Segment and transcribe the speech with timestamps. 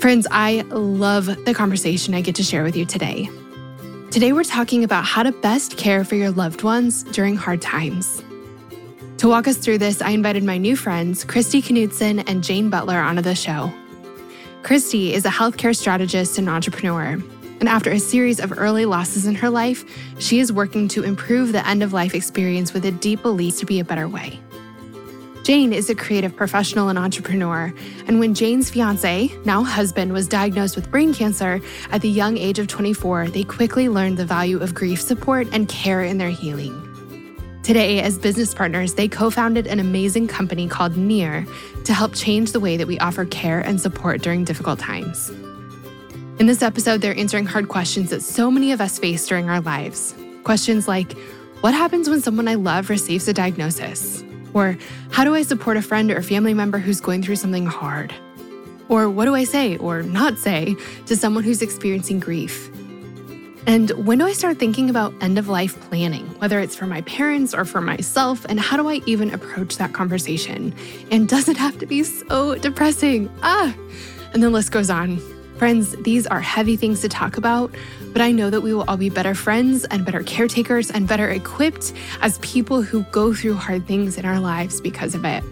[0.00, 3.28] Friends, I love the conversation I get to share with you today.
[4.10, 8.24] Today, we're talking about how to best care for your loved ones during hard times.
[9.18, 12.98] To walk us through this, I invited my new friends, Christy Knutson and Jane Butler,
[12.98, 13.70] onto the show.
[14.62, 17.22] Christy is a healthcare strategist and entrepreneur.
[17.60, 19.84] And after a series of early losses in her life,
[20.18, 23.66] she is working to improve the end of life experience with a deep belief to
[23.66, 24.40] be a better way.
[25.42, 27.72] Jane is a creative professional and entrepreneur,
[28.06, 32.58] and when Jane's fiance, now husband, was diagnosed with brain cancer at the young age
[32.58, 36.86] of 24, they quickly learned the value of grief support and care in their healing.
[37.62, 41.46] Today, as business partners, they co founded an amazing company called Near
[41.84, 45.30] to help change the way that we offer care and support during difficult times.
[46.38, 49.60] In this episode, they're answering hard questions that so many of us face during our
[49.62, 50.14] lives.
[50.44, 51.12] Questions like
[51.62, 54.22] What happens when someone I love receives a diagnosis?
[54.54, 54.76] Or
[55.10, 58.14] how do I support a friend or family member who's going through something hard?
[58.88, 62.70] Or what do I say or not say to someone who's experiencing grief?
[63.66, 67.02] And when do I start thinking about end of life planning, whether it's for my
[67.02, 68.44] parents or for myself?
[68.48, 70.74] And how do I even approach that conversation?
[71.10, 73.30] And does it have to be so depressing?
[73.42, 73.74] Ah,
[74.32, 75.20] and the list goes on.
[75.60, 77.70] Friends, these are heavy things to talk about,
[78.14, 81.28] but I know that we will all be better friends and better caretakers and better
[81.28, 85.44] equipped as people who go through hard things in our lives because of it.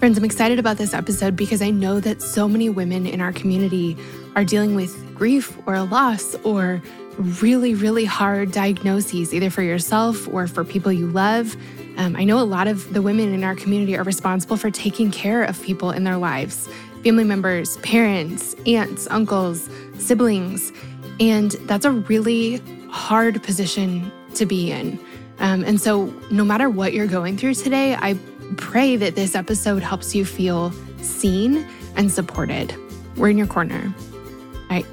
[0.00, 3.32] Friends, I'm excited about this episode because I know that so many women in our
[3.32, 3.96] community
[4.34, 6.82] are dealing with grief or loss or
[7.16, 11.56] really, really hard diagnoses, either for yourself or for people you love.
[11.98, 15.12] Um, I know a lot of the women in our community are responsible for taking
[15.12, 16.68] care of people in their lives
[17.04, 20.72] family members, parents, aunts, uncles, siblings.
[21.20, 22.56] And that's a really
[22.88, 24.98] hard position to be in.
[25.38, 28.18] Um, and so, no matter what you're going through today, I
[28.56, 31.66] pray that this episode helps you feel seen
[31.96, 32.74] and supported.
[33.16, 33.94] We're in your corner.
[33.94, 34.86] All right.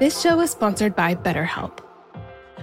[0.00, 1.87] This show is sponsored by BetterHelp.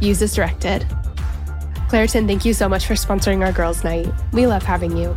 [0.00, 0.86] Use as directed.
[1.88, 4.06] Claritin, thank you so much for sponsoring our girls' night.
[4.32, 5.16] We love having you.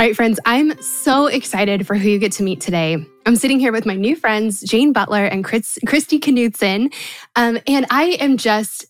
[0.00, 3.06] All right, friends, I'm so excited for who you get to meet today.
[3.26, 6.90] I'm sitting here with my new friends, Jane Butler and Chris, Christy Knutson.
[7.36, 8.86] Um, and I am just,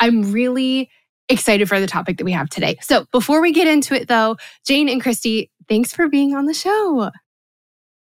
[0.00, 0.88] I'm really
[1.28, 2.76] excited for the topic that we have today.
[2.80, 6.54] So before we get into it, though, Jane and Christy, thanks for being on the
[6.54, 7.10] show.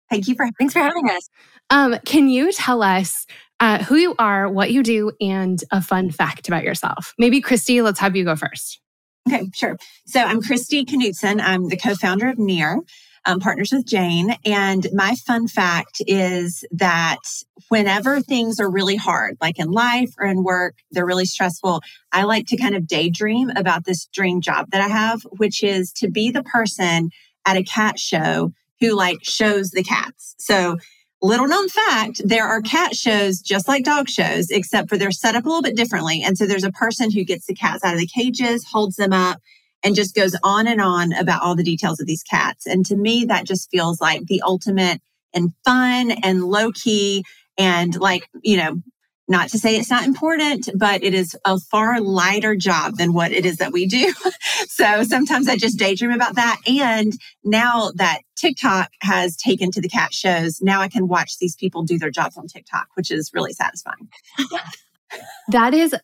[0.08, 1.28] Thank you for thanks for having us.
[1.70, 3.26] Um, can you tell us
[3.58, 7.12] uh, who you are, what you do, and a fun fact about yourself?
[7.18, 8.78] Maybe Christy, let's have you go first.
[9.26, 9.76] Okay, sure.
[10.06, 11.40] So I'm Christy Knutson.
[11.40, 12.80] I'm the co-founder of Near,
[13.24, 14.36] um, partners with Jane.
[14.44, 17.18] And my fun fact is that
[17.68, 21.80] whenever things are really hard, like in life or in work, they're really stressful.
[22.12, 25.92] I like to kind of daydream about this dream job that I have, which is
[25.94, 27.10] to be the person
[27.44, 30.36] at a cat show who like shows the cats.
[30.38, 30.76] So
[31.22, 35.34] Little known fact, there are cat shows just like dog shows, except for they're set
[35.34, 36.22] up a little bit differently.
[36.22, 39.12] And so there's a person who gets the cats out of the cages, holds them
[39.12, 39.40] up,
[39.82, 42.66] and just goes on and on about all the details of these cats.
[42.66, 45.00] And to me, that just feels like the ultimate
[45.32, 47.24] and fun and low key
[47.56, 48.82] and like, you know,
[49.28, 53.32] not to say it's not important, but it is a far lighter job than what
[53.32, 54.12] it is that we do.
[54.68, 56.60] so sometimes I just daydream about that.
[56.66, 57.12] And
[57.44, 61.82] now that TikTok has taken to the cat shows, now I can watch these people
[61.82, 64.08] do their jobs on TikTok, which is really satisfying.
[65.48, 65.94] that is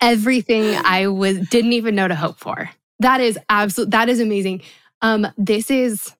[0.00, 2.70] everything I was didn't even know to hope for.
[3.00, 3.90] That is absolute.
[3.90, 4.62] That is amazing.
[5.02, 6.14] Um, this is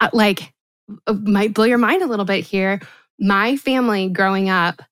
[0.00, 0.52] uh, like
[1.06, 2.80] uh, might blow your mind a little bit here.
[3.20, 4.82] My family growing up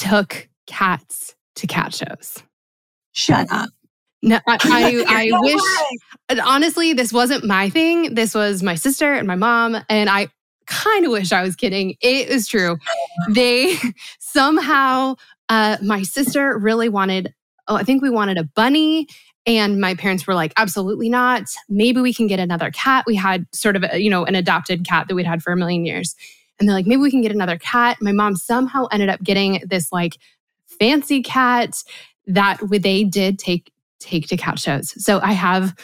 [0.00, 2.42] took cats to cat shows.
[3.12, 3.68] Shut up.
[4.22, 8.14] No, I, I, I no wish, honestly, this wasn't my thing.
[8.14, 9.76] This was my sister and my mom.
[9.88, 10.28] And I
[10.66, 11.96] kind of wish I was kidding.
[12.00, 12.78] It is true.
[13.28, 13.76] They
[14.18, 15.16] somehow,
[15.50, 17.34] uh, my sister really wanted,
[17.68, 19.06] oh, I think we wanted a bunny.
[19.46, 21.44] And my parents were like, absolutely not.
[21.68, 23.04] Maybe we can get another cat.
[23.06, 25.56] We had sort of, a, you know, an adopted cat that we'd had for a
[25.56, 26.14] million years.
[26.60, 27.96] And they're like, maybe we can get another cat.
[28.00, 30.18] My mom somehow ended up getting this like
[30.66, 31.82] fancy cat
[32.26, 35.02] that they did take take to cat shows.
[35.02, 35.74] So I have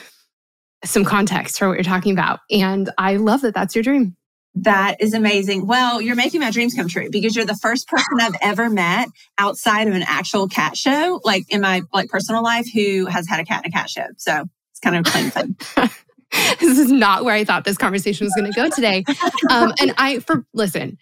[0.85, 2.41] some context for what you're talking about.
[2.51, 4.17] And I love that that's your dream.
[4.55, 5.67] That is amazing.
[5.67, 9.09] Well, you're making my dreams come true because you're the first person I've ever met
[9.37, 13.39] outside of an actual cat show, like in my like personal life, who has had
[13.39, 14.07] a cat in a cat show.
[14.17, 15.57] So it's kind of thing.
[16.61, 19.05] this is not where I thought this conversation was going to go today.
[19.51, 20.99] Um, and I, for listen,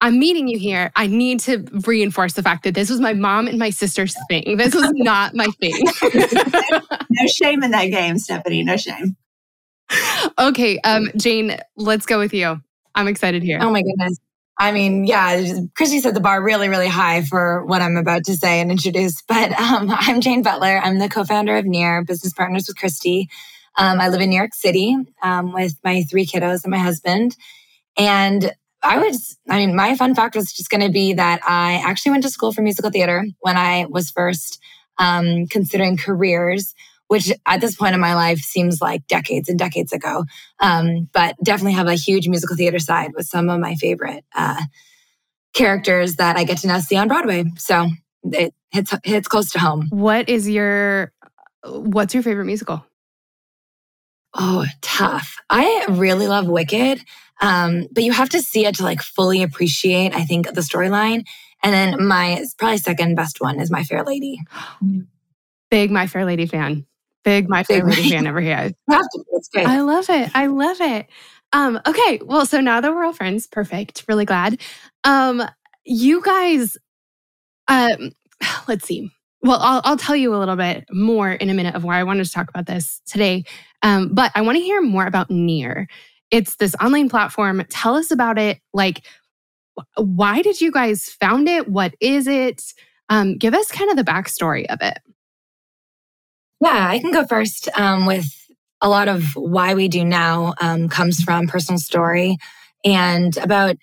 [0.00, 0.90] I'm meeting you here.
[0.96, 4.56] I need to reinforce the fact that this was my mom and my sister's thing.
[4.56, 5.74] This was not my thing.
[7.10, 8.62] no shame in that game, Stephanie.
[8.62, 9.16] No shame.
[10.38, 12.60] Okay, um, Jane, let's go with you.
[12.94, 13.58] I'm excited here.
[13.60, 14.18] Oh my goodness.
[14.58, 15.42] I mean, yeah,
[15.74, 19.22] Christy set the bar really, really high for what I'm about to say and introduce.
[19.22, 20.80] But um, I'm Jane Butler.
[20.82, 23.28] I'm the co founder of Near, business partners with Christy.
[23.80, 27.34] Um, I live in New York City um, with my three kiddos and my husband.
[27.96, 31.82] And I was, I mean, my fun fact was just going to be that I
[31.82, 34.60] actually went to school for musical theater when I was first
[34.98, 36.74] um, considering careers,
[37.08, 40.24] which at this point in my life seems like decades and decades ago.
[40.60, 44.60] Um, but definitely have a huge musical theater side with some of my favorite uh,
[45.54, 47.44] characters that I get to now see on Broadway.
[47.56, 47.88] So
[48.24, 49.86] it hits, hits close to home.
[49.88, 51.12] What is your,
[51.64, 52.84] what's your favorite musical?
[54.34, 55.36] Oh, tough.
[55.48, 57.02] I really love Wicked.
[57.40, 61.24] Um, but you have to see it to like fully appreciate, I think, the storyline.
[61.62, 64.40] And then my probably second best one is My Fair Lady.
[65.70, 66.86] Big My Fair Lady fan.
[67.24, 68.72] Big My Fair Big Lady fan over here.
[69.66, 70.30] I love it.
[70.34, 71.06] I love it.
[71.52, 74.04] Um, okay, well, so now that we're all friends, perfect.
[74.08, 74.60] Really glad.
[75.04, 75.42] Um,
[75.84, 76.76] you guys,
[77.68, 78.12] um,
[78.68, 79.10] let's see.
[79.42, 82.04] Well, I'll, I'll tell you a little bit more in a minute of why I
[82.04, 83.44] wanted to talk about this today.
[83.82, 85.88] Um, but I want to hear more about Near.
[86.30, 87.62] It's this online platform.
[87.70, 88.58] Tell us about it.
[88.74, 89.02] Like,
[89.96, 91.68] why did you guys found it?
[91.68, 92.62] What is it?
[93.08, 94.98] Um, give us kind of the backstory of it.
[96.60, 98.26] Yeah, I can go first um, with
[98.82, 102.36] a lot of why we do now um, comes from personal story.
[102.84, 103.76] And about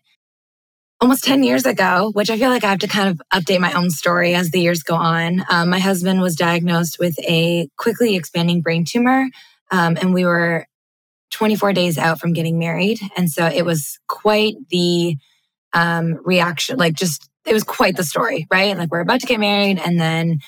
[0.99, 3.73] almost 10 years ago, which I feel like I have to kind of update my
[3.73, 8.15] own story as the years go on, um, my husband was diagnosed with a quickly
[8.15, 9.27] expanding brain tumor.
[9.69, 10.65] Um, and we were
[11.31, 12.99] 24 days out from getting married.
[13.15, 15.17] And so it was quite the
[15.73, 18.77] um, reaction, like just, it was quite the story, right?
[18.77, 20.39] Like we're about to get married and then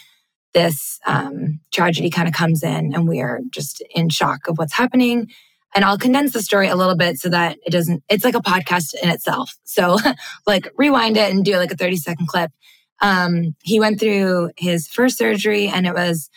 [0.54, 4.74] this um, tragedy kind of comes in and we are just in shock of what's
[4.74, 5.30] happening.
[5.76, 8.42] And I'll condense the story a little bit so that it doesn't, it's like a
[8.42, 9.56] podcast in itself.
[9.64, 9.98] So
[10.48, 12.52] like rewind it and do like a 30 second clip.
[13.02, 16.30] Um, he went through his first surgery and it was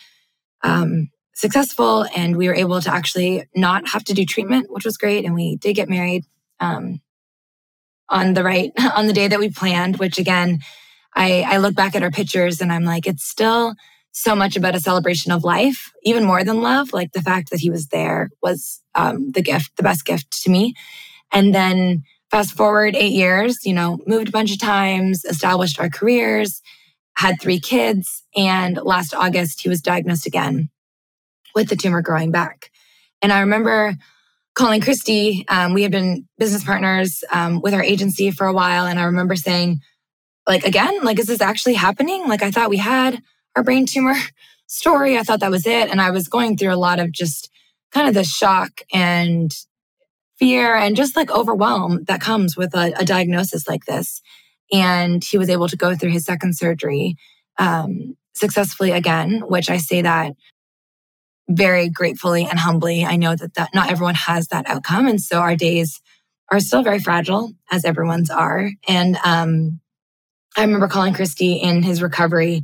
[0.62, 4.96] um, successful and we were able to actually not have to do treatment, which was
[4.96, 5.24] great.
[5.24, 6.24] And we did get married
[6.60, 7.00] um,
[8.08, 10.60] on the right, on the day that we planned, which again,
[11.14, 13.74] I, I look back at our pictures and I'm like, it's still
[14.12, 16.92] so much about a celebration of life, even more than love.
[16.92, 20.50] Like the fact that he was there was um, the gift, the best gift to
[20.50, 20.74] me.
[21.32, 25.88] And then fast forward eight years, you know, moved a bunch of times, established our
[25.88, 26.60] careers,
[27.14, 28.22] had three kids.
[28.36, 30.68] And last August, he was diagnosed again
[31.54, 32.70] with the tumor growing back.
[33.22, 33.94] And I remember
[34.54, 35.46] calling Christy.
[35.48, 38.86] Um, we had been business partners um, with our agency for a while.
[38.86, 39.80] And I remember saying,
[40.46, 42.28] like, again, like, is this actually happening?
[42.28, 43.22] Like, I thought we had
[43.56, 44.16] our brain tumor
[44.66, 45.18] story.
[45.18, 45.90] I thought that was it.
[45.90, 47.50] And I was going through a lot of just
[47.90, 49.52] kind of the shock and
[50.38, 54.22] fear and just like overwhelm that comes with a, a diagnosis like this.
[54.72, 57.16] And he was able to go through his second surgery
[57.58, 60.32] um, successfully again, which I say that
[61.48, 63.04] very gratefully and humbly.
[63.04, 65.06] I know that, that not everyone has that outcome.
[65.06, 66.00] And so our days
[66.50, 68.70] are still very fragile, as everyone's are.
[68.88, 69.80] And um,
[70.56, 72.62] I remember calling Christy in his recovery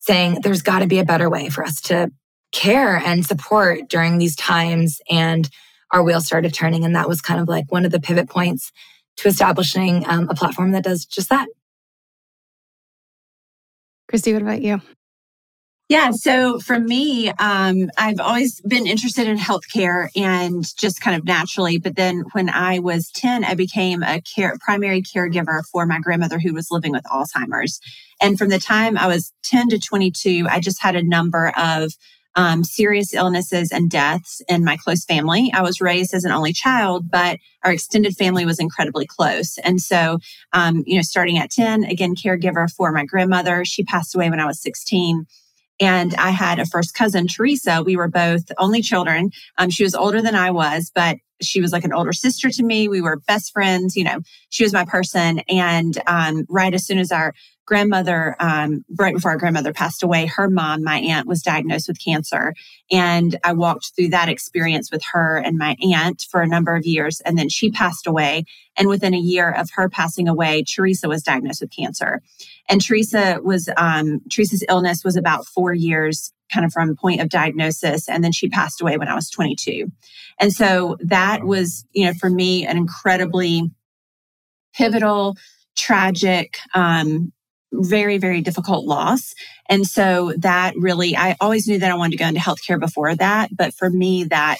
[0.00, 2.10] saying, there's got to be a better way for us to
[2.52, 5.00] care and support during these times.
[5.08, 5.48] And
[5.90, 6.84] our wheels started turning.
[6.84, 8.72] And that was kind of like one of the pivot points
[9.18, 11.48] to establishing um, a platform that does just that.
[14.08, 14.80] Christy, what about you?
[15.90, 16.12] Yeah.
[16.12, 21.78] So for me, um, I've always been interested in healthcare and just kind of naturally.
[21.78, 26.38] But then when I was 10, I became a care, primary caregiver for my grandmother
[26.38, 27.80] who was living with Alzheimer's.
[28.22, 31.92] And from the time I was 10 to 22, I just had a number of
[32.36, 35.50] um, serious illnesses and deaths in my close family.
[35.52, 39.58] I was raised as an only child, but our extended family was incredibly close.
[39.64, 40.20] And so,
[40.52, 43.64] um, you know, starting at 10, again, caregiver for my grandmother.
[43.64, 45.26] She passed away when I was 16.
[45.80, 47.82] And I had a first cousin, Teresa.
[47.82, 49.30] We were both only children.
[49.56, 52.62] Um, she was older than I was, but she was like an older sister to
[52.62, 52.86] me.
[52.86, 53.96] We were best friends.
[53.96, 54.20] You know,
[54.50, 55.40] she was my person.
[55.48, 57.32] And um, right as soon as our
[57.70, 62.04] grandmother, um, right before our grandmother passed away, her mom, my aunt, was diagnosed with
[62.04, 62.52] cancer.
[62.90, 66.84] And I walked through that experience with her and my aunt for a number of
[66.84, 67.20] years.
[67.20, 68.42] And then she passed away.
[68.76, 72.22] And within a year of her passing away, Teresa was diagnosed with cancer.
[72.68, 77.28] And Teresa was, um, Teresa's illness was about four years kind of from point of
[77.28, 78.08] diagnosis.
[78.08, 79.92] And then she passed away when I was 22.
[80.40, 83.70] And so that was, you know, for me, an incredibly
[84.74, 85.36] pivotal,
[85.76, 87.32] tragic, um,
[87.72, 89.34] very, very difficult loss.
[89.68, 93.14] And so that really, I always knew that I wanted to go into healthcare before
[93.14, 93.54] that.
[93.56, 94.58] But for me, that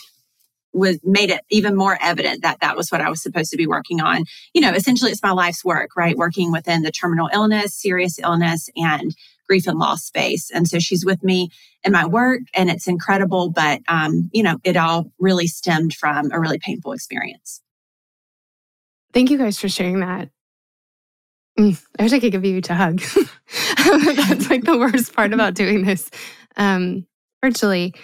[0.72, 3.66] was made it even more evident that that was what I was supposed to be
[3.66, 4.24] working on.
[4.54, 6.16] You know, essentially it's my life's work, right?
[6.16, 9.14] Working within the terminal illness, serious illness, and
[9.48, 10.48] grief and loss space.
[10.50, 11.50] And so she's with me
[11.82, 13.50] in my work and it's incredible.
[13.50, 17.60] But, um, you know, it all really stemmed from a really painful experience.
[19.12, 20.28] Thank you guys for sharing that.
[21.60, 23.00] Mm, I wish I could give you a hug.
[23.76, 26.10] That's like the worst part about doing this
[26.56, 27.06] um,
[27.44, 27.94] virtually.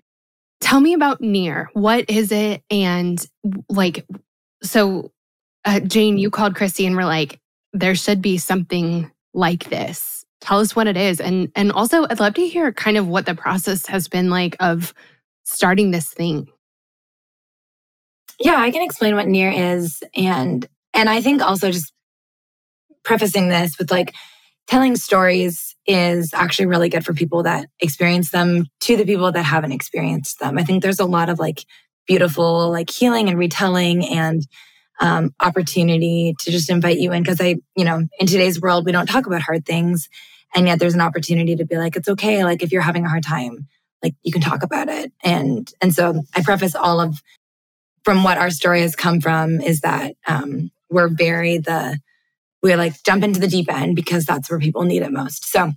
[0.60, 1.70] Tell me about Near.
[1.72, 2.62] What is it?
[2.70, 3.25] And
[3.70, 4.06] like,
[4.62, 5.10] so
[5.64, 7.40] uh, Jane, you called Christy and were like,
[7.72, 10.25] there should be something like this.
[10.42, 11.18] Tell us what it is.
[11.18, 14.54] And and also I'd love to hear kind of what the process has been like
[14.60, 14.92] of
[15.44, 16.48] starting this thing.
[18.38, 21.92] Yeah, I can explain what Near is and and I think also just
[23.06, 24.12] prefacing this with like
[24.66, 29.44] telling stories is actually really good for people that experience them to the people that
[29.44, 30.58] haven't experienced them.
[30.58, 31.64] I think there's a lot of like
[32.06, 34.42] beautiful like healing and retelling and
[35.00, 38.92] um, opportunity to just invite you in because I, you know, in today's world we
[38.92, 40.08] don't talk about hard things,
[40.54, 42.44] and yet there's an opportunity to be like, it's okay.
[42.44, 43.68] Like if you're having a hard time,
[44.02, 45.12] like you can talk about it.
[45.22, 47.22] And and so I preface all of
[48.04, 52.00] from what our story has come from is that um, we're very the
[52.66, 55.46] we're like jump into the deep end because that's where people need it most.
[55.46, 55.73] So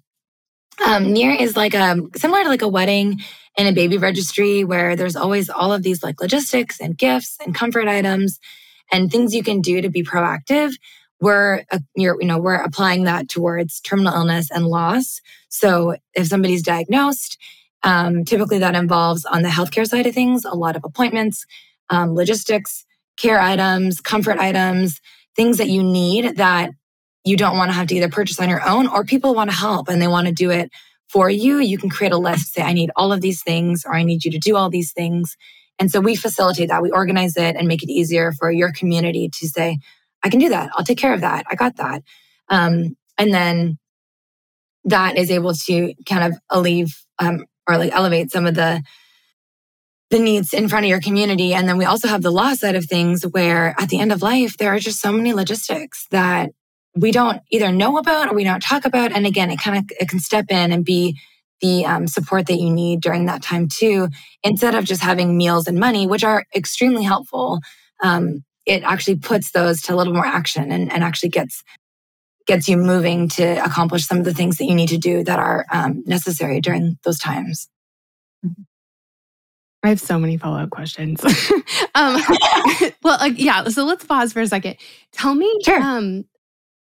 [0.85, 3.19] um, near is like a similar to like a wedding
[3.57, 7.53] and a baby registry where there's always all of these like logistics and gifts and
[7.53, 8.39] comfort items
[8.91, 10.71] and things you can do to be proactive.
[11.21, 15.21] We're uh, you know we're applying that towards terminal illness and loss.
[15.49, 17.37] So if somebody's diagnosed,
[17.83, 21.45] um, typically that involves on the healthcare side of things a lot of appointments,
[21.91, 22.83] um, logistics,
[23.15, 24.99] care items, comfort items,
[25.35, 26.71] things that you need that
[27.23, 29.55] you don't want to have to either purchase on your own or people want to
[29.55, 30.71] help and they want to do it
[31.07, 31.59] for you.
[31.59, 34.23] You can create a list, say, I need all of these things, or I need
[34.23, 35.35] you to do all these things.
[35.79, 36.81] And so we facilitate that.
[36.81, 39.79] We organize it and make it easier for your community to say,
[40.23, 40.69] I can do that.
[40.73, 41.45] I'll take care of that.
[41.49, 42.03] I got that.
[42.49, 43.77] Um, and then
[44.85, 48.81] that is able to kind of alleviate um, or like elevate some of the
[50.09, 51.53] the needs in front of your community.
[51.53, 54.23] And then we also have the law side of things where at the end of
[54.23, 56.49] life, there are just so many logistics that
[56.99, 59.11] we don't either know about or we don't talk about.
[59.11, 61.19] And again, it kind of it can step in and be
[61.61, 64.09] the um, support that you need during that time too,
[64.43, 67.59] instead of just having meals and money, which are extremely helpful.
[68.01, 71.63] Um, it actually puts those to a little more action and, and actually gets
[72.47, 75.37] gets you moving to accomplish some of the things that you need to do that
[75.37, 77.69] are um, necessary during those times.
[78.43, 78.63] Mm-hmm.
[79.83, 81.23] I have so many follow up questions.
[81.95, 82.21] um,
[83.03, 83.65] well, uh, yeah.
[83.65, 84.77] So let's pause for a second.
[85.11, 85.79] Tell me, sure.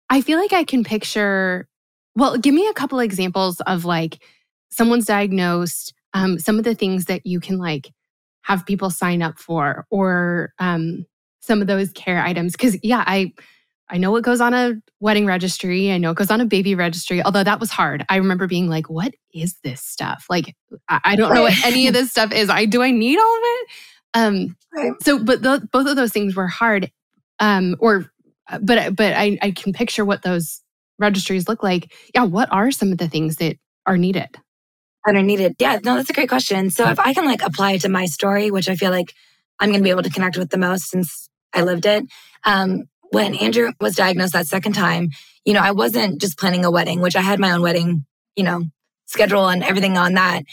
[0.10, 1.68] I feel like I can picture,
[2.15, 4.22] well, give me a couple examples of like
[4.70, 7.91] someone's diagnosed, um, some of the things that you can like
[8.44, 11.06] have people sign up for or um,
[11.39, 12.56] some of those care items.
[12.56, 13.34] Cause yeah, I,
[13.89, 15.91] I know what goes on a wedding registry.
[15.91, 18.06] I know it goes on a baby registry, although that was hard.
[18.10, 20.26] I remember being like, what is this stuff?
[20.30, 20.56] Like,
[20.89, 22.50] I, I don't know what any of this stuff is.
[22.50, 23.68] I do I need all of it?
[24.15, 24.91] Um, right.
[25.04, 26.91] so, but the, both of those things were hard.
[27.39, 28.12] Um, or,
[28.62, 30.62] but, but I, I can picture what those
[30.99, 31.93] registries look like.
[32.13, 32.23] Yeah.
[32.23, 34.29] What are some of the things that are needed?
[35.05, 35.55] That are needed.
[35.60, 35.79] Yeah.
[35.84, 36.69] No, that's a great question.
[36.69, 39.13] So if I can like apply it to my story, which I feel like
[39.60, 42.05] I'm going to be able to connect with the most since I lived it.
[42.43, 45.10] Um, when Andrew was diagnosed that second time,
[45.45, 48.05] you know, I wasn't just planning a wedding, which I had my own wedding,
[48.36, 48.63] you know,
[49.05, 50.43] schedule and everything on that.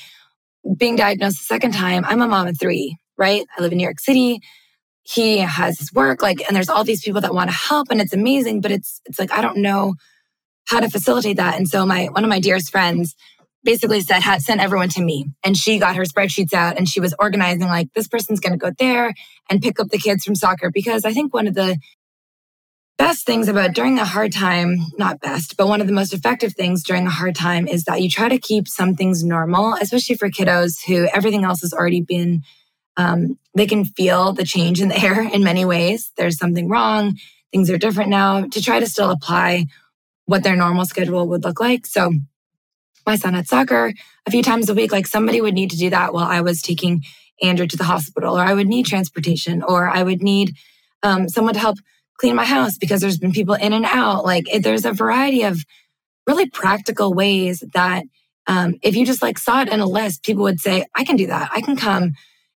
[0.77, 3.45] Being diagnosed the second time, I'm a mom of three, right?
[3.57, 4.41] I live in New York City.
[5.05, 8.01] He has his work, like, and there's all these people that want to help, and
[8.01, 9.95] it's amazing, but it's it's like I don't know
[10.67, 11.57] how to facilitate that.
[11.57, 13.15] And so my one of my dearest friends
[13.65, 16.99] basically said had sent everyone to me and she got her spreadsheets out and she
[16.99, 19.15] was organizing like this person's going to go there
[19.49, 21.79] and pick up the kids from soccer because i think one of the
[23.03, 26.53] best things about during a hard time, not best, but one of the most effective
[26.55, 30.15] things during a hard time is that you try to keep some things normal, especially
[30.15, 32.43] for kiddos who everything else has already been,
[32.97, 36.13] um, they can feel the change in the air in many ways.
[36.17, 37.19] There's something wrong,
[37.53, 39.67] things are different now, to try to still apply
[40.27, 41.87] what their normal schedule would look like.
[41.87, 42.13] So
[43.07, 43.93] my son had soccer
[44.27, 44.93] a few times a week.
[44.93, 47.03] Like somebody would need to do that while I was taking
[47.43, 50.55] Andrew to the hospital, or I would need transportation, or I would need
[51.03, 51.79] um, someone to help
[52.19, 54.25] clean my house because there's been people in and out.
[54.25, 55.59] Like it, there's a variety of
[56.27, 58.05] really practical ways that
[58.47, 61.17] um, if you just like saw it in a list, people would say, I can
[61.17, 61.51] do that.
[61.53, 62.13] I can come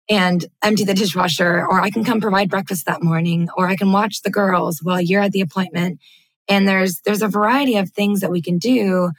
[0.08, 3.92] and empty the dishwasher, or I can come provide breakfast that morning, or I can
[3.92, 6.00] watch the girls while you're at the appointment.
[6.48, 9.10] And there's there's a variety of things that we can do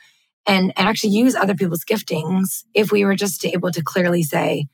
[0.46, 4.68] and, and actually use other people's giftings if we were just able to clearly say,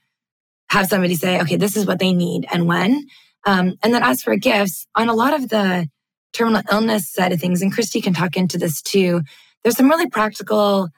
[0.70, 3.06] have somebody say, okay, this is what they need and when.
[3.46, 5.90] Um, and then as for gifts, on a lot of the
[6.32, 9.22] terminal illness side of things, and Christy can talk into this too,
[9.64, 10.90] there's some really practical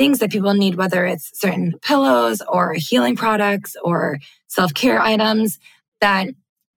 [0.00, 5.58] things that people need, whether it's certain pillows or healing products or self care items
[6.00, 6.28] that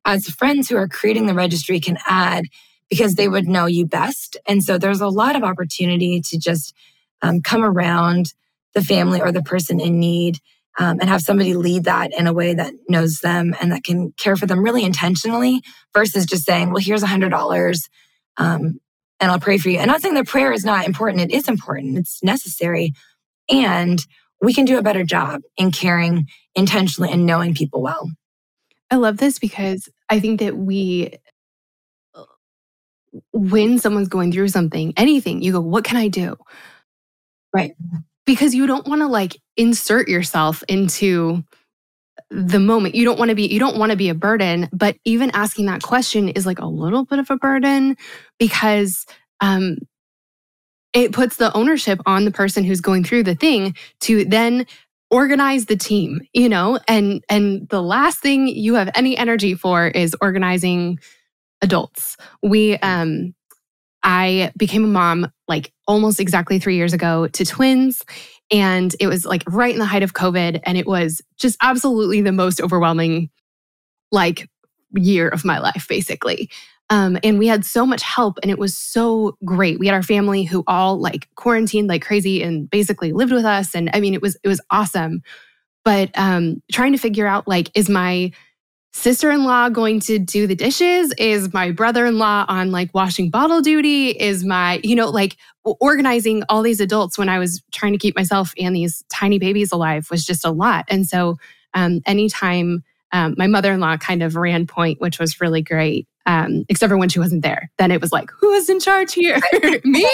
[0.03, 2.43] as friends who are creating the registry can add
[2.89, 4.35] because they would know you best.
[4.45, 6.75] And so there's a lot of opportunity to just
[7.21, 8.33] um, come around
[8.73, 10.39] the family or the person in need
[10.77, 14.11] um, and have somebody lead that in a way that knows them and that can
[14.17, 15.61] care for them really intentionally
[15.93, 17.87] versus just saying, well, here's a hundred dollars.
[18.35, 18.81] Um,
[19.21, 19.77] and I'll pray for you.
[19.79, 21.21] And not saying that prayer is not important.
[21.21, 21.97] It is important.
[21.97, 22.91] It's necessary.
[23.49, 24.05] And
[24.41, 28.11] we can do a better job in caring intentionally and knowing people well.
[28.91, 31.13] I love this because I think that we,
[33.31, 36.35] when someone's going through something, anything, you go, what can I do?
[37.53, 37.73] Right.
[38.25, 41.43] Because you don't want to like insert yourself into
[42.29, 42.95] the moment.
[42.95, 45.67] You don't want to be you don't want to be a burden, but even asking
[45.67, 47.95] that question is like a little bit of a burden
[48.39, 49.05] because
[49.41, 49.77] um
[50.93, 54.65] it puts the ownership on the person who's going through the thing to then
[55.09, 56.79] organize the team, you know?
[56.87, 60.99] And and the last thing you have any energy for is organizing
[61.61, 62.17] adults.
[62.41, 63.33] We um
[64.03, 68.03] I became a mom like almost exactly three years ago to twins.
[68.51, 70.59] And it was like right in the height of COVID.
[70.63, 73.29] And it was just absolutely the most overwhelming,
[74.11, 74.49] like,
[74.95, 76.49] year of my life, basically.
[76.93, 79.79] Um, and we had so much help and it was so great.
[79.79, 83.73] We had our family who all like quarantined like crazy and basically lived with us.
[83.73, 85.23] And I mean, it was, it was awesome.
[85.83, 88.31] But um, trying to figure out like, is my
[88.91, 91.11] sister in law going to do the dishes?
[91.17, 94.09] Is my brother in law on like washing bottle duty?
[94.09, 98.15] Is my, you know, like organizing all these adults when I was trying to keep
[98.15, 100.85] myself and these tiny babies alive was just a lot.
[100.89, 101.39] And so,
[101.73, 106.07] um, anytime um, my mother in law kind of ran point, which was really great.
[106.25, 109.13] Um, except for when she wasn't there, then it was like, who is in charge
[109.13, 109.39] here?
[109.83, 110.09] Me.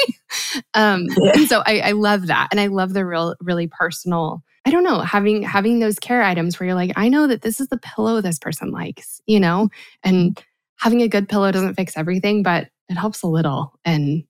[0.74, 4.72] Um, and so I, I love that, and I love the real, really personal I
[4.72, 7.70] don't know, having having those care items where you're like, I know that this is
[7.70, 9.70] the pillow this person likes, you know?
[10.04, 10.40] And
[10.78, 13.74] having a good pillow doesn't fix everything, but it helps a little.
[13.86, 14.26] And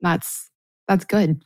[0.00, 0.50] that's
[0.88, 1.42] that's good.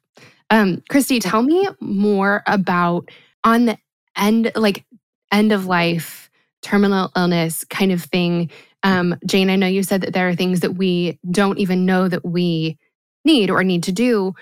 [0.50, 3.08] Um, Christy, tell me more about
[3.44, 3.78] on the
[4.16, 4.84] end, like
[5.32, 6.30] end of life,
[6.62, 8.50] terminal illness kind of thing.
[8.82, 12.08] Um, Jane, I know you said that there are things that we don't even know
[12.08, 12.78] that we
[13.24, 14.34] need or need to do.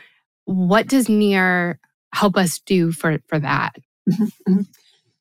[0.44, 1.78] What does near
[2.12, 3.76] help us do for for that?
[4.08, 4.62] Mm-hmm, mm-hmm.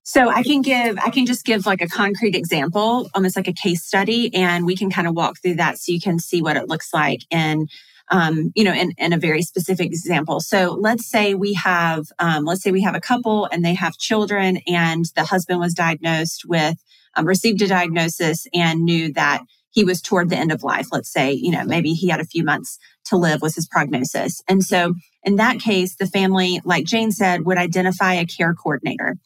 [0.07, 3.53] So I can give, I can just give like a concrete example, almost like a
[3.53, 6.57] case study, and we can kind of walk through that so you can see what
[6.57, 7.67] it looks like in,
[8.11, 10.39] um, you know, in, in a very specific example.
[10.39, 13.97] So let's say we have, um, let's say we have a couple and they have
[13.97, 16.77] children, and the husband was diagnosed with,
[17.15, 19.41] um, received a diagnosis and knew that
[19.71, 20.87] he was toward the end of life.
[20.91, 24.41] Let's say, you know, maybe he had a few months to live was his prognosis.
[24.47, 29.17] And so in that case, the family, like Jane said, would identify a care coordinator.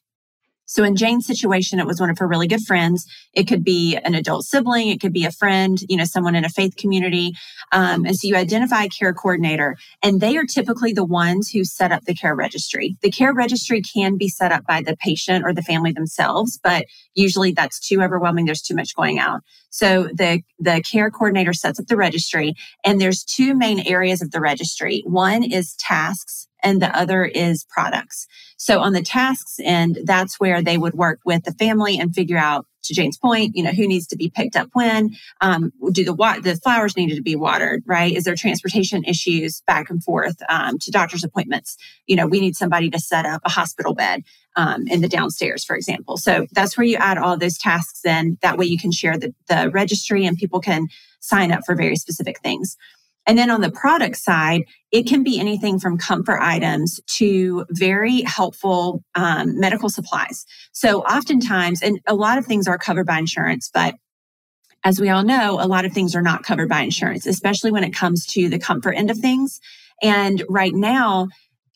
[0.69, 3.07] So in Jane's situation, it was one of her really good friends.
[3.33, 4.89] It could be an adult sibling.
[4.89, 7.33] It could be a friend, you know, someone in a faith community.
[7.71, 11.63] Um, and so you identify a care coordinator and they are typically the ones who
[11.63, 12.95] set up the care registry.
[13.01, 16.85] The care registry can be set up by the patient or the family themselves, but
[17.15, 18.45] usually that's too overwhelming.
[18.45, 19.41] There's too much going out.
[19.71, 22.53] So the, the care coordinator sets up the registry
[22.85, 25.01] and there's two main areas of the registry.
[25.07, 28.27] One is tasks and the other is products.
[28.57, 32.37] So on the tasks end, that's where they would work with the family and figure
[32.37, 36.03] out to Jane's point, you know, who needs to be picked up when, um, do
[36.05, 38.15] the wa- the flowers needed to be watered, right?
[38.15, 41.77] Is there transportation issues back and forth um, to doctor's appointments?
[42.07, 44.23] You know, we need somebody to set up a hospital bed
[44.55, 46.17] um, in the downstairs, for example.
[46.17, 48.37] So that's where you add all those tasks in.
[48.41, 50.87] That way you can share the, the registry and people can
[51.19, 52.77] sign up for very specific things.
[53.29, 58.23] And then on the product side, it can be anything from comfort items to very
[58.23, 60.47] helpful um, medical supplies.
[60.71, 63.93] So oftentimes, and a lot of things are covered by insurance, but
[64.83, 67.83] as we all know, a lot of things are not covered by insurance, especially when
[67.83, 69.59] it comes to the comfort end of things.
[70.01, 71.27] And right now,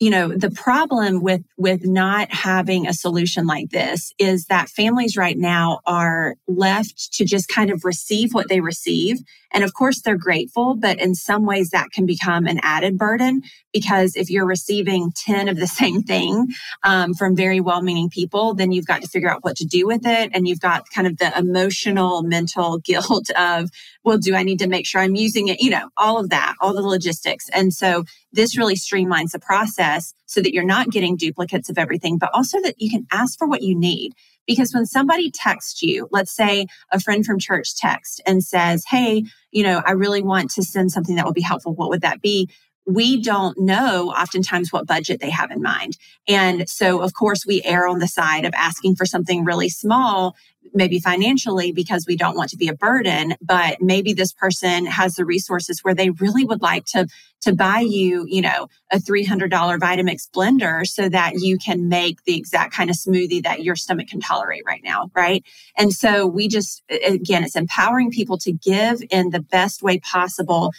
[0.03, 5.15] you know the problem with with not having a solution like this is that families
[5.15, 9.19] right now are left to just kind of receive what they receive.
[9.55, 13.43] And of course they're grateful but in some ways that can become an added burden
[13.71, 16.47] because if you're receiving 10 of the same thing
[16.83, 20.05] um, from very well-meaning people then you've got to figure out what to do with
[20.05, 20.31] it.
[20.33, 23.69] And you've got kind of the emotional mental guilt of
[24.03, 25.61] well do i need to make sure i'm using it?
[25.61, 27.47] You know all of that all the logistics.
[27.49, 29.92] And so this really streamlines the process
[30.25, 33.47] so that you're not getting duplicates of everything, but also that you can ask for
[33.47, 34.13] what you need.
[34.45, 39.23] Because when somebody texts you, let's say a friend from church text and says, Hey,
[39.51, 41.73] you know, I really want to send something that will be helpful.
[41.73, 42.49] What would that be?
[42.85, 45.97] We don't know oftentimes what budget they have in mind.
[46.27, 50.35] And so, of course, we err on the side of asking for something really small
[50.73, 55.15] maybe financially because we don't want to be a burden but maybe this person has
[55.15, 57.07] the resources where they really would like to
[57.41, 62.37] to buy you you know a $300 vitamix blender so that you can make the
[62.37, 65.43] exact kind of smoothie that your stomach can tolerate right now right
[65.77, 70.71] and so we just again it's empowering people to give in the best way possible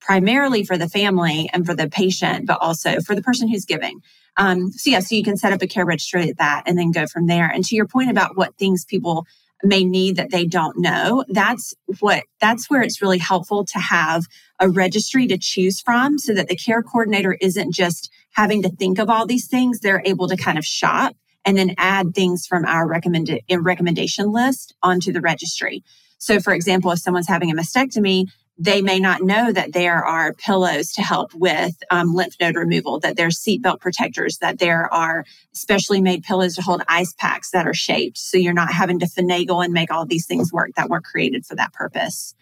[0.00, 4.00] primarily for the family and for the patient but also for the person who's giving
[4.36, 6.90] um, so yeah, so you can set up a care registry at that and then
[6.90, 7.46] go from there.
[7.46, 9.26] And to your point about what things people
[9.62, 14.26] may need that they don't know, that's what that's where it's really helpful to have
[14.60, 18.98] a registry to choose from so that the care coordinator isn't just having to think
[18.98, 19.80] of all these things.
[19.80, 24.74] They're able to kind of shop and then add things from our recommended recommendation list
[24.82, 25.82] onto the registry.
[26.18, 28.26] So for example, if someone's having a mastectomy,
[28.58, 33.00] they may not know that there are pillows to help with um, lymph node removal,
[33.00, 37.66] that there's seatbelt protectors, that there are specially made pillows to hold ice packs that
[37.66, 38.16] are shaped.
[38.16, 41.44] So you're not having to finagle and make all these things work that were created
[41.44, 42.34] for that purpose.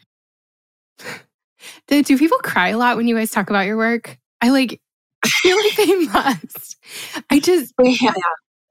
[1.88, 4.18] Do, do people cry a lot when you guys talk about your work?
[4.40, 4.81] I like
[5.24, 6.77] I feel like they must.
[7.31, 8.12] I just yeah.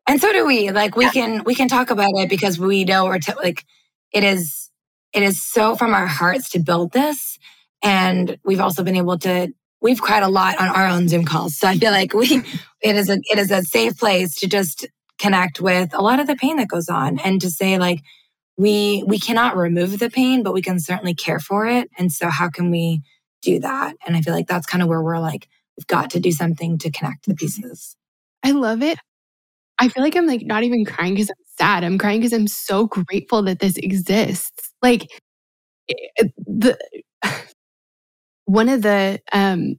[0.07, 0.71] And so do we.
[0.71, 1.11] Like we yeah.
[1.11, 3.65] can we can talk about it because we know we're t- like
[4.11, 4.69] it is
[5.13, 7.37] it is so from our hearts to build this.
[7.83, 11.57] And we've also been able to, we've cried a lot on our own Zoom calls.
[11.57, 12.27] So I feel like we,
[12.81, 14.87] it is a, it is a safe place to just
[15.19, 17.99] connect with a lot of the pain that goes on and to say like,
[18.57, 21.89] we, we cannot remove the pain, but we can certainly care for it.
[21.97, 23.01] And so how can we
[23.41, 23.95] do that?
[24.05, 25.47] And I feel like that's kind of where we're like,
[25.77, 27.45] we've got to do something to connect the mm-hmm.
[27.45, 27.95] pieces.
[28.43, 28.99] I love it.
[29.79, 31.83] I feel like I'm like not even crying because I'm sad.
[31.83, 34.72] I'm crying because I'm so grateful that this exists.
[34.83, 35.09] Like
[35.89, 36.77] eh, the
[38.45, 39.77] one of the um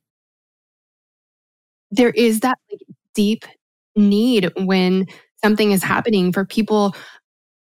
[1.91, 2.81] there is that like
[3.15, 3.45] deep
[3.97, 5.07] need when
[5.43, 6.95] something is happening for people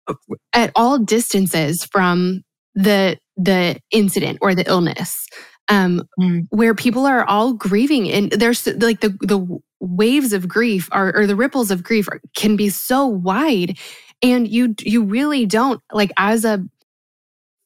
[0.09, 0.15] uh,
[0.53, 2.43] at all distances from
[2.75, 5.27] the the incident or the illness
[5.69, 6.47] um mm.
[6.51, 11.27] where people are all grieving and there's like the the waves of grief are, or
[11.27, 13.79] the ripples of grief are, can be so wide
[14.23, 16.65] and you you really don't like as a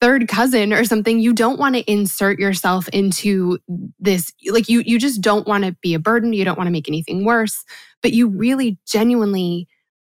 [0.01, 3.59] third cousin or something you don't want to insert yourself into
[3.99, 6.73] this like you you just don't want to be a burden you don't want to
[6.73, 7.65] make anything worse
[8.03, 9.67] but you really genuinely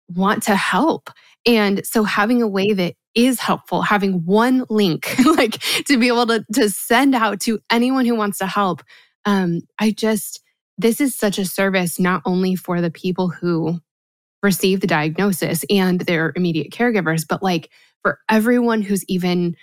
[0.08, 1.10] want to help.
[1.46, 6.26] And so having a way that is helpful having one link like to be able
[6.26, 8.82] to to send out to anyone who wants to help
[9.26, 10.40] um i just
[10.78, 13.78] this is such a service not only for the people who
[14.42, 17.68] receive the diagnosis and their immediate caregivers but like
[18.00, 19.54] for everyone who's even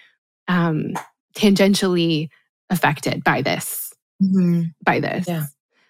[0.49, 0.93] um,
[1.35, 2.27] tangentially
[2.69, 3.93] affected by this.
[4.21, 4.63] Mm-hmm.
[4.83, 5.45] By this, yeah.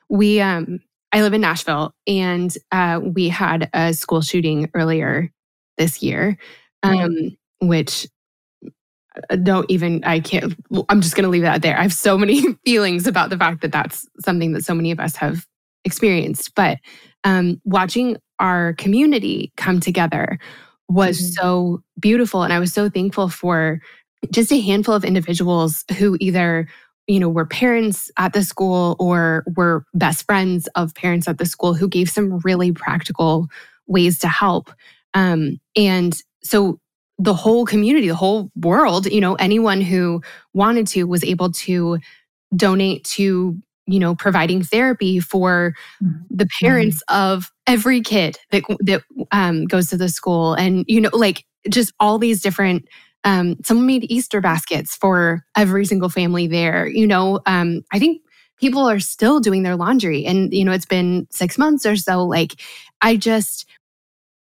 [0.07, 5.31] we um, I live in Nashville, and uh, we had a school shooting earlier
[5.77, 6.37] this year,
[6.83, 8.07] um, which
[9.29, 10.53] uh, don't even I can't.
[10.89, 11.75] I'm just going to leave that there.
[11.77, 14.99] I have so many feelings about the fact that that's something that so many of
[14.99, 15.47] us have
[15.83, 16.77] experienced, but
[17.23, 20.37] um, watching our community come together
[20.87, 21.41] was mm-hmm.
[21.41, 23.81] so beautiful, and I was so thankful for
[24.31, 26.67] just a handful of individuals who either
[27.07, 31.45] you know were parents at the school or were best friends of parents at the
[31.45, 33.47] school who gave some really practical
[33.87, 34.71] ways to help
[35.13, 36.79] um, and so
[37.17, 40.21] the whole community the whole world you know anyone who
[40.53, 41.97] wanted to was able to
[42.55, 46.21] donate to you know providing therapy for mm-hmm.
[46.29, 47.33] the parents mm-hmm.
[47.33, 49.01] of every kid that that
[49.31, 52.87] um, goes to the school and you know like just all these different
[53.23, 56.87] um, someone made Easter baskets for every single family there.
[56.87, 58.21] You know, um, I think
[58.57, 62.25] people are still doing their laundry, and you know, it's been six months or so.
[62.25, 62.55] Like,
[63.01, 63.65] I just,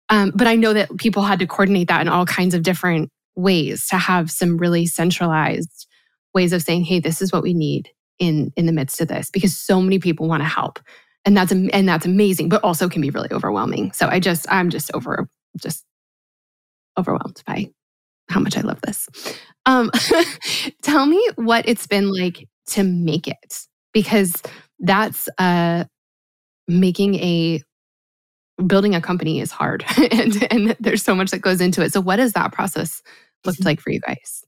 [0.10, 3.10] um, but I know that people had to coordinate that in all kinds of different
[3.36, 5.88] ways to have some really centralized
[6.34, 9.30] ways of saying, hey, this is what we need in in the midst of this
[9.32, 10.80] because so many people want to help
[11.26, 14.70] and that's and that's amazing but also can be really overwhelming so i just i'm
[14.70, 15.84] just over just
[16.98, 17.68] overwhelmed by
[18.32, 19.08] how much i love this.
[19.66, 19.92] Um
[20.82, 23.60] tell me what it's been like to make it
[23.94, 24.42] because
[24.80, 25.86] that's uh
[26.68, 27.62] making a
[28.66, 31.94] building a company is hard and and there's so much that goes into it.
[31.94, 33.02] So what has that process
[33.46, 33.68] looked mm-hmm.
[33.68, 34.44] like for you guys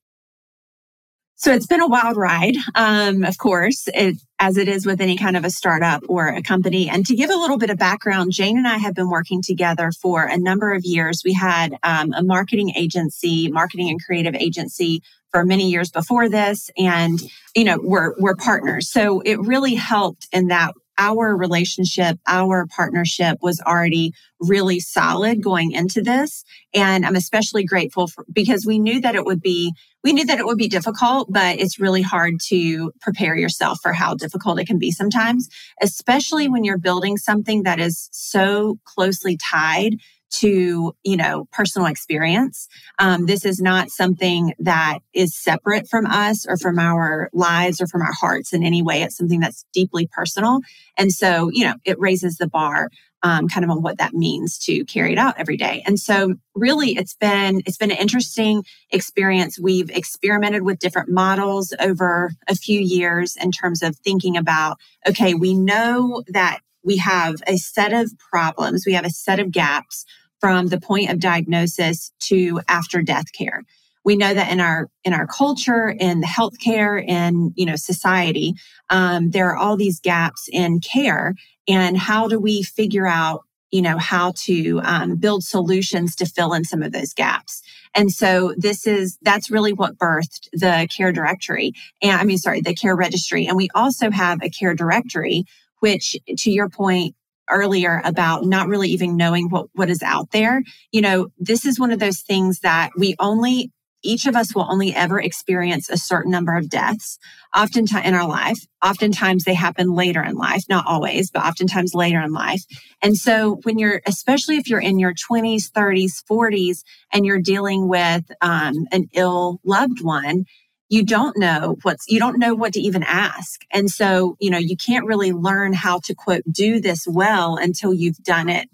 [1.35, 5.17] so it's been a wild ride, um, of course, it, as it is with any
[5.17, 6.89] kind of a startup or a company.
[6.89, 9.91] And to give a little bit of background, Jane and I have been working together
[10.01, 11.21] for a number of years.
[11.25, 16.69] We had um, a marketing agency, marketing and creative agency for many years before this,
[16.77, 17.19] and
[17.55, 18.89] you know we're we're partners.
[18.89, 25.71] So it really helped in that our relationship, our partnership was already really solid going
[25.71, 26.43] into this.
[26.73, 30.39] And I'm especially grateful for, because we knew that it would be, we knew that
[30.39, 34.67] it would be difficult, but it's really hard to prepare yourself for how difficult it
[34.67, 35.47] can be sometimes,
[35.81, 39.97] especially when you're building something that is so closely tied
[40.39, 42.67] to you know personal experience.
[42.99, 47.87] Um, this is not something that is separate from us or from our lives or
[47.87, 49.03] from our hearts in any way.
[49.03, 50.61] It's something that's deeply personal.
[50.97, 52.89] And so you know it raises the bar
[53.23, 55.81] um, kind of on what that means to carry it out every day.
[55.85, 59.59] And so really it's been it's been an interesting experience.
[59.59, 65.33] We've experimented with different models over a few years in terms of thinking about okay
[65.33, 68.83] we know that we have a set of problems.
[68.85, 70.05] We have a set of gaps
[70.43, 73.63] from the point of diagnosis to after death care.
[74.03, 78.55] We know that in our in our culture, in the healthcare, in you know society,
[78.89, 81.35] um, there are all these gaps in care.
[81.69, 86.51] And how do we figure out you know how to um, build solutions to fill
[86.51, 87.61] in some of those gaps?
[87.95, 91.71] And so this is that's really what birthed the care directory.
[92.01, 93.47] And I mean, sorry, the care registry.
[93.47, 95.45] And we also have a care directory,
[95.79, 97.15] which to your point
[97.49, 100.63] earlier about not really even knowing what, what is out there.
[100.91, 103.71] You know, this is one of those things that we only,
[104.03, 107.17] each of us will only ever experience a certain number of deaths
[107.55, 108.59] oftentimes in our life.
[108.83, 112.63] Oftentimes they happen later in life, not always, but oftentimes later in life.
[113.01, 117.87] And so when you're, especially if you're in your 20s, 30s, 40s, and you're dealing
[117.87, 120.45] with um, an ill loved one,
[120.93, 124.59] you don't know what's you don't know what to even ask and so you know
[124.59, 128.69] you can't really learn how to quote do this well until you've done it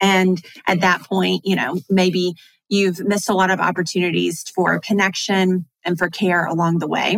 [0.00, 2.34] and at that point you know maybe
[2.68, 7.16] you've missed a lot of opportunities for connection and for care along the way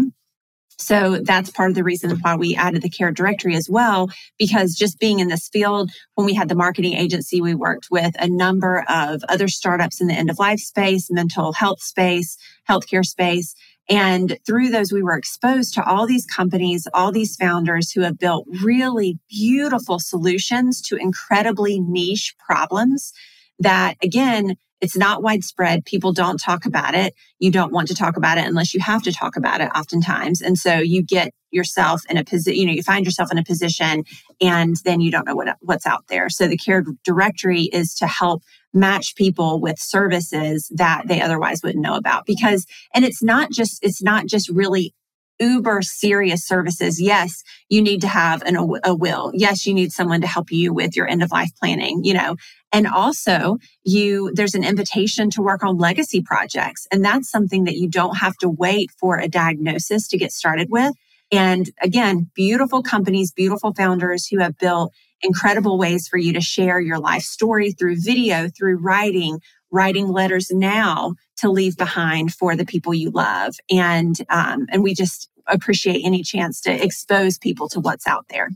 [0.78, 4.76] so that's part of the reason why we added the care directory as well, because
[4.76, 8.28] just being in this field, when we had the marketing agency, we worked with a
[8.28, 13.56] number of other startups in the end of life space, mental health space, healthcare space.
[13.88, 18.18] And through those, we were exposed to all these companies, all these founders who have
[18.18, 23.12] built really beautiful solutions to incredibly niche problems
[23.58, 25.84] that, again, it's not widespread.
[25.84, 27.14] People don't talk about it.
[27.38, 30.40] You don't want to talk about it unless you have to talk about it oftentimes.
[30.40, 33.44] And so you get yourself in a position, you know, you find yourself in a
[33.44, 34.04] position
[34.40, 36.28] and then you don't know what, what's out there.
[36.28, 38.42] So the care directory is to help
[38.74, 43.78] match people with services that they otherwise wouldn't know about because, and it's not just,
[43.82, 44.94] it's not just really
[45.40, 47.00] uber serious services.
[47.00, 49.30] Yes, you need to have an, a will.
[49.34, 52.36] Yes, you need someone to help you with your end of life planning, you know,
[52.72, 56.86] and also you, there's an invitation to work on legacy projects.
[56.90, 60.68] And that's something that you don't have to wait for a diagnosis to get started
[60.70, 60.92] with.
[61.30, 66.80] And again, beautiful companies, beautiful founders who have built incredible ways for you to share
[66.80, 72.66] your life story through video, through writing, writing letters now to leave behind for the
[72.66, 73.54] people you love.
[73.70, 78.50] And, um, and we just appreciate any chance to expose people to what's out there.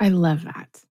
[0.00, 0.80] I love that.